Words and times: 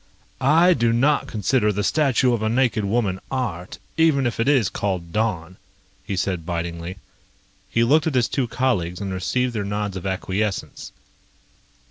"I 0.39 0.73
do 0.73 0.91
not 0.91 1.27
consider 1.27 1.71
the 1.71 1.83
statue 1.83 2.33
of 2.33 2.41
a 2.41 2.49
naked 2.49 2.83
woman 2.85 3.19
art, 3.29 3.77
even 3.97 4.25
if 4.25 4.39
it 4.39 4.47
is 4.47 4.67
called 4.67 5.13
'Dawn,'" 5.13 5.57
he 6.03 6.15
said 6.15 6.43
bitingly. 6.43 6.97
He 7.69 7.83
looked 7.83 8.07
at 8.07 8.15
his 8.15 8.27
two 8.27 8.47
colleagues 8.47 8.99
and 8.99 9.13
received 9.13 9.53
their 9.53 9.63
nods 9.63 9.95
of 9.95 10.07
acquiescence. 10.07 10.91